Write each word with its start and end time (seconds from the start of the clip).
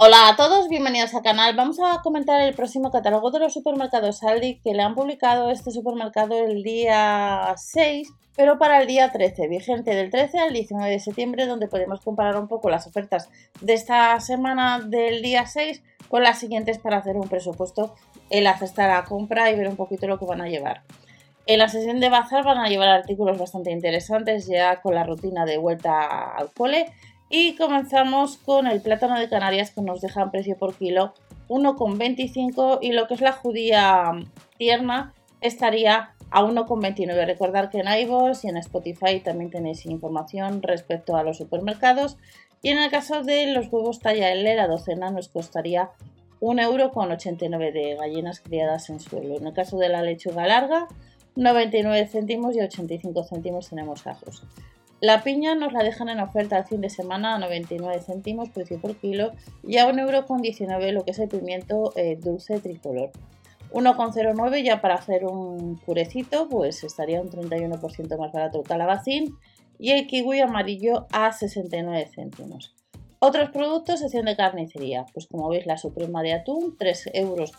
Hola 0.00 0.28
a 0.28 0.36
todos, 0.36 0.68
bienvenidos 0.68 1.12
al 1.16 1.24
canal. 1.24 1.56
Vamos 1.56 1.80
a 1.80 2.02
comentar 2.02 2.40
el 2.40 2.54
próximo 2.54 2.92
catálogo 2.92 3.32
de 3.32 3.40
los 3.40 3.52
supermercados 3.52 4.22
Aldi 4.22 4.60
que 4.60 4.72
le 4.72 4.82
han 4.82 4.94
publicado 4.94 5.50
este 5.50 5.72
supermercado 5.72 6.38
el 6.38 6.62
día 6.62 7.52
6, 7.56 8.08
pero 8.36 8.58
para 8.58 8.80
el 8.80 8.86
día 8.86 9.10
13, 9.10 9.48
vigente 9.48 9.96
del 9.96 10.10
13 10.10 10.38
al 10.38 10.52
19 10.52 10.88
de 10.88 11.00
septiembre, 11.00 11.46
donde 11.46 11.66
podemos 11.66 12.00
comparar 12.00 12.36
un 12.40 12.46
poco 12.46 12.70
las 12.70 12.86
ofertas 12.86 13.28
de 13.60 13.72
esta 13.72 14.20
semana 14.20 14.78
del 14.78 15.20
día 15.20 15.48
6 15.48 15.82
con 16.08 16.22
las 16.22 16.38
siguientes 16.38 16.78
para 16.78 16.98
hacer 16.98 17.16
un 17.16 17.28
presupuesto, 17.28 17.96
el 18.30 18.46
a 18.46 18.56
la 18.76 19.04
compra 19.04 19.50
y 19.50 19.56
ver 19.56 19.66
un 19.66 19.74
poquito 19.74 20.06
lo 20.06 20.20
que 20.20 20.26
van 20.26 20.42
a 20.42 20.48
llevar. 20.48 20.84
En 21.48 21.58
la 21.58 21.68
sesión 21.68 21.98
de 21.98 22.08
bazar 22.08 22.44
van 22.44 22.58
a 22.58 22.68
llevar 22.68 22.90
artículos 22.90 23.36
bastante 23.36 23.72
interesantes 23.72 24.46
ya 24.46 24.80
con 24.80 24.94
la 24.94 25.02
rutina 25.02 25.44
de 25.44 25.58
vuelta 25.58 26.36
al 26.36 26.52
cole 26.52 26.92
y 27.30 27.56
comenzamos 27.56 28.38
con 28.38 28.66
el 28.66 28.80
plátano 28.80 29.18
de 29.18 29.28
Canarias 29.28 29.70
que 29.70 29.82
nos 29.82 30.00
deja 30.00 30.22
en 30.22 30.30
precio 30.30 30.56
por 30.56 30.74
kilo 30.74 31.14
1,25 31.48 32.78
y 32.82 32.92
lo 32.92 33.06
que 33.06 33.14
es 33.14 33.20
la 33.20 33.32
judía 33.32 34.12
tierna 34.56 35.14
estaría 35.40 36.14
a 36.30 36.42
1,29. 36.42 37.26
Recordar 37.26 37.70
que 37.70 37.80
en 37.80 37.88
iVoox 37.88 38.44
y 38.44 38.48
en 38.48 38.56
Spotify 38.58 39.20
también 39.20 39.50
tenéis 39.50 39.86
información 39.86 40.62
respecto 40.62 41.16
a 41.16 41.22
los 41.22 41.38
supermercados. 41.38 42.18
Y 42.60 42.70
en 42.70 42.78
el 42.78 42.90
caso 42.90 43.22
de 43.22 43.46
los 43.52 43.68
huevos 43.72 44.00
talla 44.00 44.32
L, 44.32 44.54
la 44.56 44.66
docena 44.66 45.10
nos 45.10 45.28
costaría 45.28 45.90
1,89€ 46.40 47.72
de 47.72 47.96
gallinas 47.96 48.40
criadas 48.40 48.90
en 48.90 49.00
suelo. 49.00 49.36
En 49.36 49.46
el 49.46 49.54
caso 49.54 49.78
de 49.78 49.88
la 49.88 50.02
lechuga 50.02 50.46
larga, 50.46 50.88
99 51.36 52.08
céntimos 52.08 52.56
y 52.56 52.60
85 52.60 53.24
céntimos 53.24 53.68
tenemos 53.68 54.06
ajos. 54.06 54.42
La 55.00 55.22
piña 55.22 55.54
nos 55.54 55.72
la 55.72 55.84
dejan 55.84 56.08
en 56.08 56.18
oferta 56.18 56.56
al 56.56 56.66
fin 56.66 56.80
de 56.80 56.90
semana 56.90 57.36
a 57.36 57.38
99 57.38 58.00
céntimos 58.00 58.48
precio 58.48 58.80
por 58.80 58.96
kilo 58.96 59.30
y 59.62 59.78
a 59.78 59.88
1,19€ 59.88 60.92
lo 60.92 61.04
que 61.04 61.12
es 61.12 61.18
el 61.20 61.28
pimiento 61.28 61.92
eh, 61.94 62.18
dulce 62.20 62.58
tricolor. 62.58 63.12
1,09 63.70 64.64
ya 64.64 64.80
para 64.80 64.94
hacer 64.94 65.24
un 65.24 65.78
purecito 65.84 66.48
pues 66.48 66.82
estaría 66.82 67.20
un 67.20 67.30
31% 67.30 68.18
más 68.18 68.32
barato 68.32 68.58
el 68.58 68.66
calabacín 68.66 69.36
y 69.78 69.92
el 69.92 70.08
kiwi 70.08 70.40
amarillo 70.40 71.06
a 71.12 71.30
69 71.32 72.08
céntimos. 72.12 72.74
Otros 73.20 73.50
productos, 73.50 74.00
sección 74.00 74.26
de 74.26 74.36
carnicería, 74.36 75.06
pues 75.12 75.26
como 75.26 75.48
veis 75.48 75.66
la 75.66 75.76
suprema 75.76 76.22
de 76.22 76.34
atún 76.34 76.76
3,69 76.78 77.10
euros, 77.14 77.52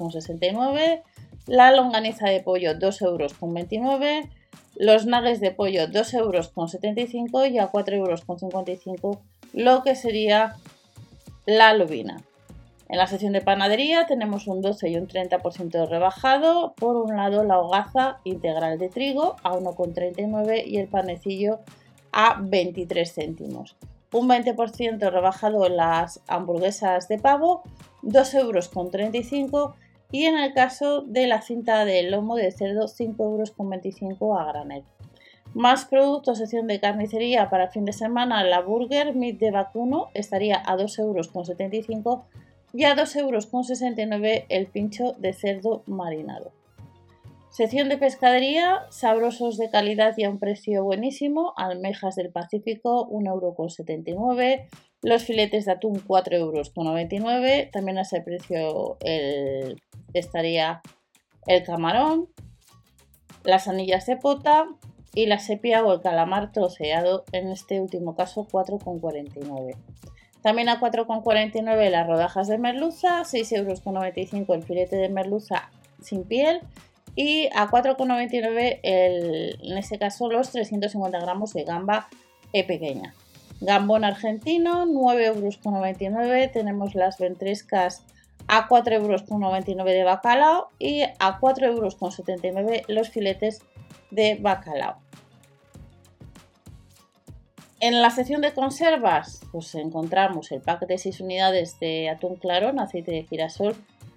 la 1.47 1.71
longaniza 1.71 2.29
de 2.29 2.41
pollo 2.41 2.73
2,29 2.75 3.01
euros, 3.01 3.33
los 4.79 5.05
nuggets 5.05 5.41
de 5.41 5.51
pollo 5.51 5.87
2,75 5.87 6.17
euros 6.17 7.49
y 7.51 7.59
a 7.59 7.69
4,55 7.69 8.95
euros 8.95 9.19
lo 9.51 9.83
que 9.83 9.95
sería 9.95 10.55
la 11.45 11.73
lubina. 11.73 12.23
En 12.87 12.97
la 12.97 13.05
sección 13.05 13.33
de 13.33 13.41
panadería 13.41 14.07
tenemos 14.07 14.47
un 14.47 14.61
12 14.61 14.89
y 14.89 14.95
un 14.95 15.07
30% 15.07 15.87
rebajado. 15.87 16.73
Por 16.75 16.95
un 16.95 17.17
lado 17.17 17.43
la 17.43 17.59
hogaza 17.59 18.19
integral 18.23 18.79
de 18.79 18.87
trigo 18.87 19.35
a 19.43 19.51
1,39 19.51 20.63
y 20.65 20.77
el 20.77 20.87
panecillo 20.87 21.59
a 22.13 22.39
23 22.41 23.13
céntimos. 23.13 23.75
Un 24.13 24.29
20% 24.29 25.11
rebajado 25.11 25.65
en 25.65 25.75
las 25.75 26.21
hamburguesas 26.27 27.09
de 27.09 27.19
pavo, 27.19 27.63
2,35 28.01 28.39
euros 28.39 29.75
y 30.11 30.25
en 30.25 30.37
el 30.37 30.53
caso 30.53 31.01
de 31.01 31.27
la 31.27 31.41
cinta 31.41 31.85
de 31.85 32.03
lomo 32.03 32.35
de 32.35 32.51
cerdo 32.51 32.87
5,25 32.87 34.17
euros 34.19 34.39
a 34.39 34.45
granel. 34.45 34.83
Más 35.53 35.85
productos, 35.85 36.37
sección 36.37 36.67
de 36.67 36.79
carnicería 36.79 37.49
para 37.49 37.69
fin 37.69 37.85
de 37.85 37.93
semana, 37.93 38.43
la 38.43 38.61
burger 38.61 39.15
meat 39.15 39.37
de 39.37 39.51
vacuno 39.51 40.09
estaría 40.13 40.61
a 40.65 40.77
2,75 40.77 40.99
euros 40.99 42.21
y 42.73 42.83
a 42.83 42.95
2,69 42.95 43.19
euros 43.19 44.45
el 44.49 44.67
pincho 44.67 45.13
de 45.17 45.33
cerdo 45.33 45.83
marinado. 45.87 46.51
Sección 47.49 47.89
de 47.89 47.97
pescadería, 47.97 48.85
sabrosos 48.89 49.57
de 49.57 49.71
calidad 49.71 50.13
y 50.17 50.23
a 50.23 50.29
un 50.29 50.37
precio 50.37 50.83
buenísimo, 50.83 51.53
almejas 51.57 52.15
del 52.15 52.31
Pacífico 52.31 53.09
1,79 53.09 54.07
euros, 54.15 54.69
los 55.01 55.23
filetes 55.23 55.65
de 55.65 55.71
atún 55.71 56.03
4,99 56.05 56.33
euros, 56.35 57.71
también 57.71 57.97
a 57.97 58.01
ese 58.01 58.21
precio 58.21 58.97
estaría 60.13 60.81
el 61.47 61.63
camarón, 61.63 62.27
las 63.43 63.67
anillas 63.67 64.05
de 64.05 64.17
pota 64.17 64.67
y 65.13 65.25
la 65.25 65.39
sepia 65.39 65.83
o 65.83 65.93
el 65.93 66.01
calamar 66.01 66.51
troceado, 66.51 67.23
en 67.31 67.49
este 67.49 67.79
último 67.79 68.15
caso 68.15 68.47
4,49. 68.51 69.75
También 70.41 70.69
a 70.69 70.79
4,49 70.79 71.89
las 71.89 72.07
rodajas 72.07 72.47
de 72.47 72.57
merluza, 72.57 73.21
6,95 73.23 74.35
euros 74.37 74.49
el 74.49 74.63
filete 74.63 74.95
de 74.95 75.09
merluza 75.09 75.69
sin 76.01 76.23
piel 76.23 76.61
y 77.15 77.47
a 77.47 77.67
4,99 77.67 78.79
en 78.83 79.77
este 79.77 79.97
caso 79.97 80.29
los 80.29 80.51
350 80.51 81.19
gramos 81.19 81.53
de 81.53 81.63
gamba 81.63 82.07
e 82.53 82.63
pequeña. 82.63 83.13
Gambón 83.61 84.03
argentino, 84.05 84.85
9,99 84.85 85.25
euros. 85.25 86.51
Tenemos 86.51 86.95
las 86.95 87.17
ventrescas 87.17 88.03
a 88.47 88.67
4,99 88.67 88.93
euros 88.93 89.85
de 89.85 90.03
bacalao 90.03 90.69
y 90.79 91.03
a 91.03 91.39
4,79 91.39 91.65
euros 91.65 92.83
los 92.87 93.09
filetes 93.09 93.61
de 94.11 94.37
bacalao. 94.39 94.97
En 97.81 98.01
la 98.01 98.09
sección 98.09 98.41
de 98.41 98.53
conservas, 98.53 99.41
pues 99.53 99.73
encontramos 99.75 100.51
el 100.51 100.61
pack 100.61 100.85
de 100.85 100.97
6 100.97 101.21
unidades 101.21 101.79
de 101.79 102.09
atún 102.09 102.35
clarón, 102.35 102.79
aceite 102.79 103.11
de 103.11 103.23
girasol 103.23 103.75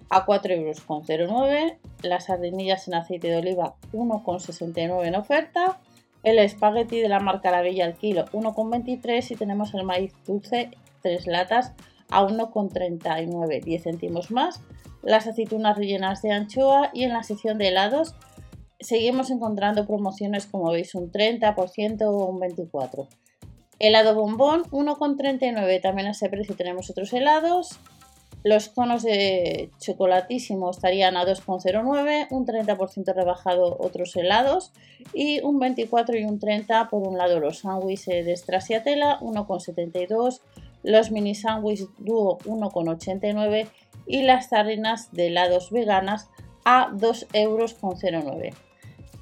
a 0.09 0.25
4,09 0.25 1.09
euros, 1.09 1.73
las 2.01 2.25
sardinillas 2.25 2.87
en 2.89 2.95
aceite 2.95 3.29
de 3.29 3.37
oliva 3.37 3.75
1,69 3.93 5.05
en 5.05 5.15
oferta, 5.15 5.79
el 6.23 6.39
espagueti 6.39 6.99
de 6.99 7.09
la 7.09 7.19
marca 7.19 7.51
La 7.51 7.61
Bella 7.61 7.85
al 7.85 7.95
kilo 7.95 8.25
1,23 8.25 9.31
y 9.31 9.35
tenemos 9.35 9.73
el 9.73 9.83
maíz 9.83 10.13
dulce 10.25 10.71
3 11.01 11.27
latas 11.27 11.73
a 12.09 12.23
1,39, 12.23 13.63
10 13.63 13.83
céntimos 13.83 14.31
más, 14.31 14.61
las 15.01 15.27
aceitunas 15.27 15.77
rellenas 15.77 16.21
de 16.21 16.31
anchoa 16.31 16.89
y 16.93 17.03
en 17.03 17.13
la 17.13 17.23
sección 17.23 17.57
de 17.57 17.67
helados 17.67 18.15
seguimos 18.79 19.31
encontrando 19.31 19.85
promociones 19.85 20.45
como 20.45 20.71
veis 20.71 20.95
un 20.95 21.11
30% 21.11 22.03
o 22.03 22.25
un 22.25 22.39
24%. 22.39 23.07
Helado 23.79 24.15
bombón 24.15 24.63
1,39, 24.71 25.81
también 25.81 26.07
a 26.07 26.11
ese 26.11 26.29
precio 26.29 26.55
tenemos 26.55 26.89
otros 26.89 27.11
helados. 27.11 27.79
Los 28.43 28.67
conos 28.67 29.03
de 29.03 29.71
chocolatísimo 29.79 30.69
estarían 30.69 31.15
a 31.15 31.25
2,09, 31.25 32.27
un 32.29 32.45
30% 32.45 33.13
rebajado 33.15 33.77
otros 33.79 34.15
helados 34.17 34.73
y 35.13 35.41
un 35.41 35.59
24 35.59 36.17
y 36.17 36.25
un 36.25 36.39
30 36.39 36.89
por 36.89 37.07
un 37.07 37.17
lado 37.17 37.39
los 37.39 37.59
sándwiches 37.59 38.25
de 38.25 38.35
Stracciatella 38.35 39.19
1,72, 39.21 40.41
los 40.83 41.11
mini 41.11 41.35
sándwiches 41.35 41.87
dúo 41.99 42.37
1,89 42.39 43.69
y 44.07 44.23
las 44.23 44.49
sardinas 44.49 45.13
de 45.13 45.27
helados 45.27 45.71
veganas 45.71 46.29
a 46.65 46.89
2,09 46.91 47.27
euros. 47.33 47.77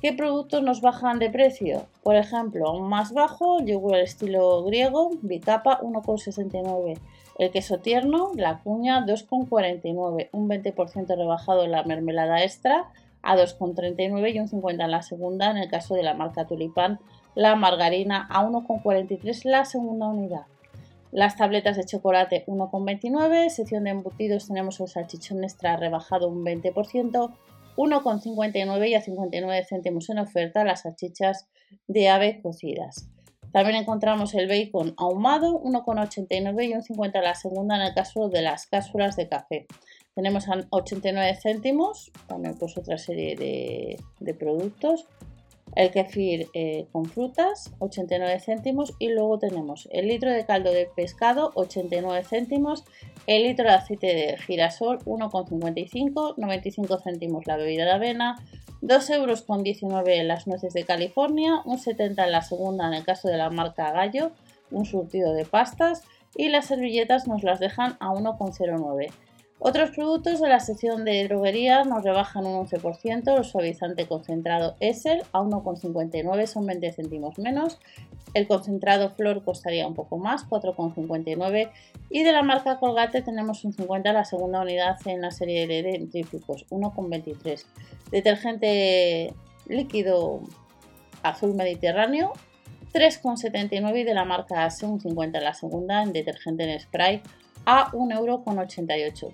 ¿Qué 0.01 0.13
productos 0.13 0.63
nos 0.63 0.81
bajan 0.81 1.19
de 1.19 1.29
precio? 1.29 1.85
Por 2.01 2.15
ejemplo, 2.15 2.79
más 2.79 3.13
bajo, 3.13 3.63
yogur 3.63 3.97
estilo 3.97 4.63
griego, 4.63 5.11
bicapa 5.21 5.79
1,69. 5.79 6.97
El 7.37 7.51
queso 7.51 7.77
tierno, 7.77 8.31
la 8.35 8.61
cuña 8.63 9.05
2,49. 9.05 10.29
Un 10.31 10.49
20% 10.49 11.15
rebajado 11.15 11.63
en 11.65 11.71
la 11.71 11.83
mermelada 11.83 12.43
extra 12.43 12.89
a 13.21 13.35
2,39 13.35 14.33
y 14.33 14.39
un 14.39 14.47
50 14.47 14.85
en 14.85 14.89
la 14.89 15.03
segunda. 15.03 15.51
En 15.51 15.57
el 15.57 15.69
caso 15.69 15.93
de 15.93 16.01
la 16.01 16.15
marca 16.15 16.47
Tulipán, 16.47 16.99
la 17.35 17.55
margarina 17.55 18.25
a 18.31 18.43
1,43 18.43 19.43
la 19.43 19.65
segunda 19.65 20.07
unidad. 20.07 20.47
Las 21.11 21.35
tabletas 21.35 21.77
de 21.77 21.85
chocolate 21.85 22.43
1,29, 22.47 23.49
sección 23.49 23.83
de 23.83 23.91
embutidos 23.91 24.47
tenemos 24.47 24.79
el 24.79 24.87
salchichón 24.87 25.43
extra 25.43 25.77
rebajado 25.77 26.27
un 26.27 26.43
20%, 26.43 27.31
1,59 27.75 28.89
y 28.89 28.95
a 28.95 29.01
59 29.01 29.65
céntimos 29.67 30.09
en 30.09 30.19
oferta 30.19 30.63
las 30.63 30.81
salchichas 30.81 31.47
de 31.87 32.09
ave 32.09 32.41
cocidas. 32.41 33.09
También 33.51 33.75
encontramos 33.75 34.33
el 34.33 34.47
bacon 34.47 34.93
ahumado, 34.97 35.61
1,89 35.61 36.69
y 36.69 36.73
un 36.73 36.83
50 36.83 37.21
la 37.21 37.35
segunda 37.35 37.75
en 37.75 37.81
el 37.81 37.93
caso 37.93 38.29
de 38.29 38.41
las 38.41 38.67
cápsulas 38.67 39.15
de 39.15 39.27
café. 39.27 39.67
Tenemos 40.15 40.47
a 40.47 40.61
89 40.69 41.37
céntimos, 41.41 42.11
también 42.27 42.57
pues 42.57 42.77
otra 42.77 42.97
serie 42.97 43.35
de 43.35 44.33
productos 44.33 45.07
el 45.75 45.91
kefir 45.91 46.49
eh, 46.53 46.87
con 46.91 47.05
frutas 47.05 47.73
89 47.79 48.39
céntimos. 48.39 48.93
Y 48.99 49.09
luego 49.09 49.39
tenemos 49.39 49.87
el 49.91 50.07
litro 50.07 50.31
de 50.31 50.45
caldo 50.45 50.71
de 50.71 50.89
pescado 50.95 51.51
89 51.55 52.23
céntimos, 52.23 52.83
el 53.27 53.43
litro 53.43 53.65
de 53.65 53.75
aceite 53.75 54.07
de 54.07 54.37
girasol 54.37 54.99
1,55, 54.99 56.35
95 56.37 56.99
céntimos 56.99 57.47
la 57.47 57.57
bebida 57.57 57.85
de 57.85 57.91
avena, 57.91 58.35
2,19 58.81 59.15
euros 59.15 59.41
con 59.43 59.63
las 60.27 60.47
nueces 60.47 60.73
de 60.73 60.85
California, 60.85 61.61
un 61.65 61.77
70 61.77 62.25
en 62.25 62.31
la 62.31 62.41
segunda 62.41 62.87
en 62.87 62.93
el 62.95 63.03
caso 63.03 63.27
de 63.27 63.37
la 63.37 63.49
marca 63.49 63.91
Gallo, 63.91 64.31
un 64.71 64.85
surtido 64.85 65.33
de 65.33 65.45
pastas. 65.45 66.03
Y 66.33 66.47
las 66.47 66.67
servilletas 66.67 67.27
nos 67.27 67.43
las 67.43 67.59
dejan 67.59 67.97
a 67.99 68.13
1,09. 68.13 69.11
Otros 69.63 69.91
productos 69.91 70.41
de 70.41 70.49
la 70.49 70.59
sección 70.59 71.05
de 71.05 71.27
droguería 71.27 71.83
nos 71.83 72.03
rebajan 72.03 72.47
un 72.47 72.65
11%, 72.65 73.37
el 73.37 73.45
suavizante 73.45 74.07
concentrado 74.07 74.75
Essel 74.79 75.21
a 75.33 75.41
1,59 75.41 76.47
son 76.47 76.65
20 76.65 76.91
céntimos 76.93 77.37
menos, 77.37 77.77
el 78.33 78.47
concentrado 78.47 79.11
Flor 79.11 79.43
costaría 79.43 79.85
un 79.85 79.93
poco 79.93 80.17
más, 80.17 80.49
4,59 80.49 81.69
y 82.09 82.23
de 82.23 82.31
la 82.31 82.41
marca 82.41 82.79
Colgate 82.79 83.21
tenemos 83.21 83.63
un 83.63 83.73
50 83.73 84.11
la 84.11 84.25
segunda 84.25 84.61
unidad 84.61 84.97
en 85.05 85.21
la 85.21 85.29
serie 85.29 85.67
de 85.67 85.83
dentífricos, 85.83 86.65
1,23. 86.71 87.63
Detergente 88.09 89.35
líquido 89.67 90.41
azul 91.21 91.53
mediterráneo 91.53 92.33
3,79 92.95 93.99
y 93.99 94.03
de 94.05 94.13
la 94.15 94.25
marca 94.25 94.65
ASE 94.65 94.87
un 94.87 94.99
50 94.99 95.39
la 95.39 95.53
segunda 95.53 96.01
en 96.01 96.13
detergente 96.13 96.63
en 96.63 96.79
spray 96.79 97.21
a 97.65 97.91
1,88€. 97.91 99.33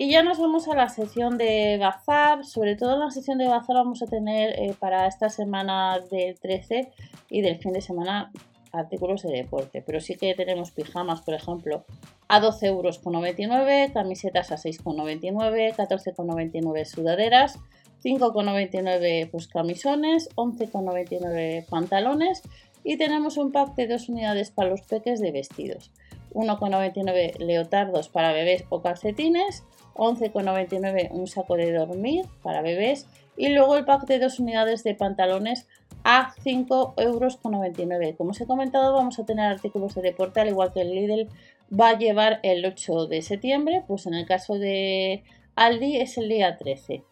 Y 0.00 0.10
ya 0.10 0.22
nos 0.22 0.38
vamos 0.38 0.66
a 0.66 0.74
la 0.74 0.88
sección 0.88 1.36
de 1.36 1.76
bazar, 1.78 2.46
sobre 2.46 2.74
todo 2.74 2.94
en 2.94 3.00
la 3.00 3.10
sección 3.10 3.36
de 3.36 3.48
bazar 3.48 3.76
vamos 3.76 4.00
a 4.00 4.06
tener 4.06 4.58
eh, 4.58 4.74
para 4.78 5.06
esta 5.06 5.28
semana 5.28 6.00
del 6.10 6.40
13 6.40 6.90
y 7.28 7.42
del 7.42 7.58
fin 7.58 7.74
de 7.74 7.82
semana 7.82 8.32
artículos 8.72 9.22
de 9.24 9.30
deporte, 9.30 9.82
pero 9.82 10.00
sí 10.00 10.16
que 10.16 10.34
tenemos 10.34 10.70
pijamas, 10.70 11.20
por 11.20 11.34
ejemplo, 11.34 11.84
a 12.28 12.40
12,99 12.40 12.64
euros, 12.64 13.92
camisetas 13.92 14.50
a 14.52 14.56
6,99, 14.56 15.74
14,99 15.74 16.84
sudaderas, 16.86 17.58
5,99 18.02 19.30
pues, 19.30 19.48
camisones, 19.48 20.30
11,99 20.34 21.66
pantalones 21.68 22.40
y 22.84 22.96
tenemos 22.96 23.36
un 23.36 23.52
pack 23.52 23.74
de 23.74 23.86
dos 23.86 24.08
unidades 24.08 24.50
para 24.50 24.70
los 24.70 24.80
peques 24.80 25.20
de 25.20 25.30
vestidos. 25.30 25.90
1,99 26.32 27.38
leotardos 27.38 28.08
para 28.08 28.32
bebés 28.32 28.64
o 28.70 28.80
calcetines, 28.80 29.64
11,99 29.94 31.10
un 31.10 31.26
saco 31.26 31.56
de 31.56 31.72
dormir 31.72 32.26
para 32.42 32.62
bebés 32.62 33.06
y 33.36 33.48
luego 33.48 33.76
el 33.76 33.84
pack 33.84 34.06
de 34.06 34.18
dos 34.18 34.38
unidades 34.38 34.84
de 34.84 34.94
pantalones 34.94 35.66
a 36.04 36.34
5,99 36.44 36.94
euros. 36.98 38.16
Como 38.16 38.30
os 38.30 38.40
he 38.40 38.46
comentado, 38.46 38.94
vamos 38.94 39.18
a 39.18 39.24
tener 39.24 39.46
artículos 39.46 39.94
de 39.94 40.02
deporte, 40.02 40.40
al 40.40 40.48
igual 40.48 40.72
que 40.72 40.82
el 40.82 40.94
Lidl 40.94 41.28
va 41.72 41.90
a 41.90 41.98
llevar 41.98 42.40
el 42.42 42.64
8 42.64 43.06
de 43.06 43.22
septiembre, 43.22 43.84
pues 43.86 44.06
en 44.06 44.14
el 44.14 44.26
caso 44.26 44.54
de 44.54 45.22
Aldi 45.54 45.96
es 45.96 46.18
el 46.18 46.28
día 46.28 46.56
13. 46.56 47.02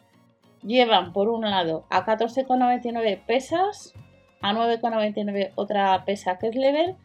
Llevan 0.62 1.12
por 1.12 1.28
un 1.28 1.42
lado 1.42 1.84
a 1.90 2.04
14,99 2.04 3.24
pesas, 3.24 3.94
a 4.40 4.52
9,99 4.52 5.52
otra 5.54 6.04
pesa 6.04 6.38
que 6.38 6.48
es 6.48 6.56
Level, 6.56 6.96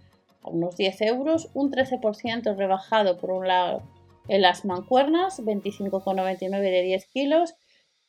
a 0.44 0.50
unos 0.50 0.76
10 0.76 1.02
euros, 1.02 1.50
un 1.54 1.72
13% 1.72 2.56
rebajado 2.56 3.18
por 3.18 3.32
un 3.32 3.48
lado 3.48 3.84
en 4.28 4.42
las 4.42 4.66
mancuernas, 4.66 5.40
25,99 5.40 6.60
de 6.62 6.82
10 6.82 7.06
kilos 7.08 7.56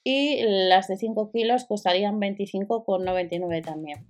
y 0.02 0.42
las 0.42 0.88
de 0.88 0.96
5 0.96 1.30
kilos 1.32 1.64
costarían 1.64 2.20
25,99 2.20 3.64
también. 3.64 4.06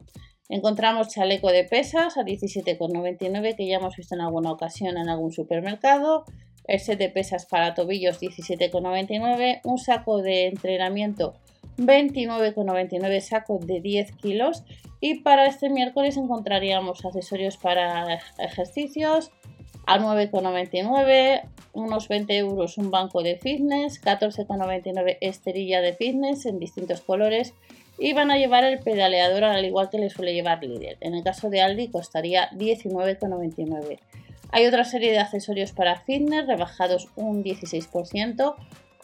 Encontramos 0.49 1.09
chaleco 1.09 1.51
de 1.51 1.65
pesas 1.65 2.19
a 2.19 2.23
17,99 2.23 3.57
que 3.57 3.67
ya 3.67 3.77
hemos 3.77 3.97
visto 3.97 4.15
en 4.15 4.21
alguna 4.21 4.53
ocasión 4.53 4.99
en 4.99 5.09
algún 5.09 5.33
supermercado. 5.33 6.25
El 6.65 6.81
set 6.81 6.99
de 6.99 7.09
pesas 7.11 7.47
para 7.47 7.75
tobillos 7.75 8.21
17,99. 8.21 9.61
Un 9.65 9.79
saco 9.79 10.21
de 10.21 10.49
entrenamiento 10.49 11.35
29,99 11.79 13.21
saco 13.21 13.59
de 13.59 13.81
10 13.81 14.13
kilos. 14.17 14.65
Y 15.01 15.21
para 15.21 15.47
este 15.47 15.71
miércoles 15.71 16.17
encontraríamos 16.17 17.05
accesorios 17.05 17.57
para 17.57 18.21
ejercicios, 18.39 19.33
a 19.87 19.99
9,99, 19.99 21.43
unos 21.75 22.09
20 22.09 22.37
euros 22.37 22.79
un 22.79 22.91
banco 22.91 23.23
de 23.23 23.37
fitness, 23.37 24.01
14,99 24.01 25.19
esterilla 25.21 25.81
de 25.81 25.93
fitness 25.93 26.47
en 26.47 26.59
distintos 26.59 27.01
colores 27.01 27.53
y 27.99 28.13
van 28.13 28.31
a 28.31 28.39
llevar 28.39 28.65
el 28.65 28.79
pedaleador 28.81 29.45
al 29.45 29.65
igual 29.65 29.91
que 29.91 29.99
le 29.99 30.11
suele 30.11 30.35
llevar 30.35 30.63
Lidl. 30.63 30.97
En 31.01 31.15
el 31.15 31.23
caso 31.23 31.51
de 31.51 31.61
Aldi 31.61 31.89
costaría 31.89 32.51
19,99. 32.51 33.99
Hay 34.51 34.67
otra 34.67 34.85
serie 34.85 35.13
de 35.13 35.19
accesorios 35.19 35.73
para 35.73 36.01
fitness 36.01 36.47
rebajados 36.47 37.09
un 37.17 37.43
16%. 37.43 38.55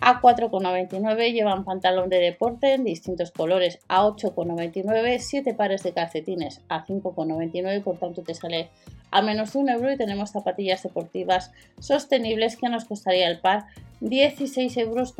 A 0.02 0.22
4,99 0.22 1.32
llevan 1.32 1.64
pantalón 1.64 2.08
de 2.08 2.20
deporte 2.20 2.72
en 2.72 2.84
distintos 2.84 3.32
colores 3.32 3.80
a 3.86 4.06
8,99, 4.06 5.18
7 5.18 5.52
pares 5.52 5.82
de 5.82 5.92
calcetines 5.92 6.62
a 6.70 6.86
5,99, 6.86 7.82
por 7.82 7.98
tanto 7.98 8.22
te 8.22 8.34
sale 8.34 8.70
a 9.10 9.22
menos 9.22 9.52
de 9.52 9.58
un 9.58 9.68
euro 9.68 9.92
y 9.92 9.96
tenemos 9.96 10.30
zapatillas 10.30 10.82
deportivas 10.82 11.52
sostenibles 11.78 12.56
que 12.56 12.68
nos 12.68 12.84
costaría 12.84 13.28
el 13.28 13.40
par 13.40 13.66
16,99 14.00 14.80
euros. 14.80 15.14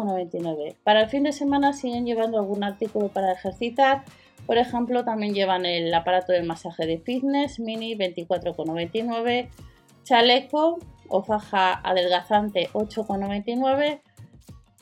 Para 0.85 1.03
el 1.03 1.09
fin 1.09 1.25
de 1.25 1.33
semana 1.33 1.73
siguen 1.73 2.07
llevando 2.07 2.39
algún 2.39 2.65
artículo 2.65 3.09
para 3.09 3.33
ejercitar, 3.33 4.05
por 4.47 4.59
ejemplo 4.59 5.05
también 5.05 5.35
llevan 5.35 5.67
el 5.67 5.93
aparato 5.93 6.33
de 6.33 6.43
masaje 6.43 6.87
de 6.87 6.99
fitness 6.99 7.61
mini 7.61 7.95
24,99, 7.95 9.49
chaleco 10.05 10.79
o 11.09 11.23
faja 11.23 11.75
adelgazante 11.85 12.69
8,99, 12.73 14.01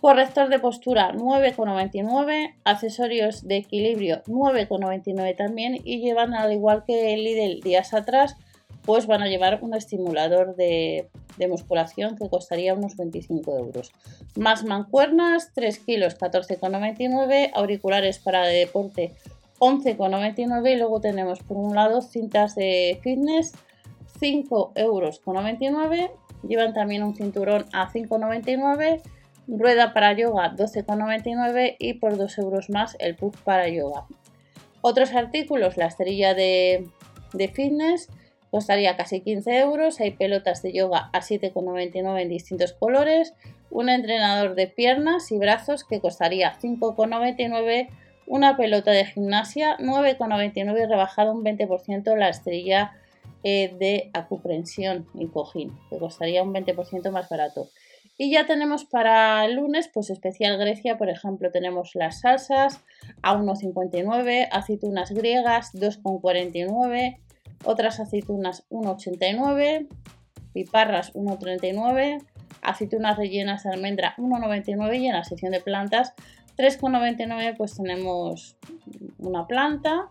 corrector 0.00 0.48
de 0.48 0.58
postura 0.58 1.12
9,99, 1.12 2.54
accesorios 2.64 3.46
de 3.46 3.56
equilibrio 3.56 4.22
9,99 4.26 5.36
también 5.36 5.76
y 5.82 6.00
llevan 6.00 6.34
al 6.34 6.52
igual 6.52 6.84
que 6.86 7.14
el 7.14 7.24
Lidl 7.24 7.60
días 7.60 7.94
atrás 7.94 8.36
pues 8.84 9.06
van 9.06 9.22
a 9.22 9.28
llevar 9.28 9.58
un 9.62 9.74
estimulador 9.74 10.56
de, 10.56 11.08
musculación 11.48 12.16
que 12.16 12.28
costaría 12.28 12.74
unos 12.74 12.96
25 12.96 13.58
euros. 13.58 13.92
Más 14.34 14.64
mancuernas, 14.64 15.52
3 15.54 15.78
kilos 15.78 16.18
14,99, 16.18 17.50
auriculares 17.54 18.18
para 18.18 18.46
deporte 18.46 19.14
11,99 19.60 20.72
y 20.72 20.76
luego 20.76 21.00
tenemos 21.00 21.40
por 21.40 21.56
un 21.56 21.74
lado 21.74 22.00
cintas 22.00 22.54
de 22.54 22.98
fitness 23.02 23.52
5 24.20 24.72
euros 24.76 25.20
llevan 26.46 26.72
también 26.72 27.02
un 27.02 27.14
cinturón 27.14 27.66
a 27.72 27.90
5,99 27.90 29.02
rueda 29.48 29.92
para 29.92 30.12
yoga 30.12 30.54
12,99 30.54 31.76
y 31.78 31.94
por 31.94 32.16
2 32.16 32.38
euros 32.38 32.70
más 32.70 32.96
el 33.00 33.16
puff 33.16 33.40
para 33.42 33.68
yoga 33.68 34.06
otros 34.80 35.12
artículos 35.14 35.76
la 35.76 35.86
esterilla 35.86 36.34
de, 36.34 36.88
de 37.32 37.48
fitness 37.48 38.08
costaría 38.50 38.96
casi 38.96 39.20
15 39.20 39.58
euros. 39.58 40.00
Hay 40.00 40.12
pelotas 40.12 40.62
de 40.62 40.72
yoga 40.72 41.10
a 41.12 41.20
7,99 41.20 42.22
en 42.22 42.28
distintos 42.28 42.72
colores. 42.72 43.34
Un 43.70 43.88
entrenador 43.88 44.54
de 44.54 44.66
piernas 44.66 45.30
y 45.32 45.38
brazos 45.38 45.84
que 45.84 46.00
costaría 46.00 46.58
5,99. 46.58 47.88
Una 48.26 48.56
pelota 48.56 48.90
de 48.90 49.06
gimnasia 49.06 49.76
9,99 49.78 50.88
rebajado 50.88 51.32
un 51.32 51.44
20% 51.44 52.16
la 52.16 52.28
estrella 52.28 52.92
eh, 53.44 53.74
de 53.78 54.10
acuprensión 54.14 55.06
y 55.14 55.28
cojín 55.28 55.72
que 55.88 55.98
costaría 55.98 56.42
un 56.42 56.52
20% 56.52 57.10
más 57.10 57.28
barato. 57.28 57.68
Y 58.20 58.32
ya 58.32 58.46
tenemos 58.46 58.84
para 58.84 59.44
el 59.44 59.54
lunes, 59.54 59.88
pues 59.94 60.10
especial 60.10 60.58
Grecia, 60.58 60.98
por 60.98 61.08
ejemplo, 61.08 61.52
tenemos 61.52 61.94
las 61.94 62.20
salsas 62.20 62.80
a 63.22 63.36
1,59, 63.36 64.48
aceitunas 64.50 65.12
griegas 65.12 65.72
2,49, 65.72 67.18
otras 67.64 68.00
aceitunas 68.00 68.64
1,89, 68.70 69.88
piparras 70.52 71.12
1,39, 71.14 72.22
aceitunas 72.62 73.16
rellenas 73.16 73.64
de 73.64 73.70
almendra 73.70 74.14
1,99 74.16 75.00
y 75.00 75.06
en 75.06 75.14
la 75.14 75.24
sección 75.24 75.52
de 75.52 75.60
plantas 75.60 76.14
3,99 76.56 77.56
pues 77.56 77.76
tenemos 77.76 78.56
una 79.18 79.46
planta 79.46 80.08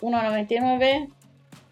1,99 0.00 1.08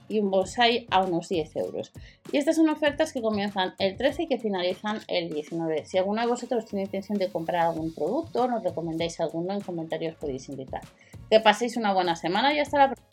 y 0.09 0.21
un 0.21 0.31
bonsai 0.31 0.87
a 0.91 1.03
unos 1.03 1.29
10 1.29 1.57
euros. 1.57 1.93
Y 2.31 2.39
estas 2.39 2.57
son 2.57 2.69
ofertas 2.69 3.13
que 3.13 3.21
comienzan 3.21 3.75
el 3.79 3.97
13 3.97 4.25
y 4.25 4.27
que 4.29 4.39
finalizan 4.39 5.01
el 5.09 5.31
19. 5.31 5.85
Si 5.85 5.99
alguno 5.99 6.21
de 6.21 6.29
vosotros 6.29 6.65
tiene 6.65 6.85
intención 6.85 7.19
de 7.19 7.29
comprar 7.29 7.67
algún 7.67 7.93
producto, 7.93 8.47
nos 8.47 8.63
recomendáis 8.63 9.19
alguno, 9.21 9.55
en 9.55 9.61
comentarios 9.61 10.15
podéis 10.17 10.49
indicar. 10.49 10.83
Que 11.29 11.41
paséis 11.41 11.77
una 11.77 11.93
buena 11.93 12.15
semana 12.15 12.55
y 12.55 12.61
hasta 12.61 12.79
la 12.79 12.87
próxima. 12.87 13.06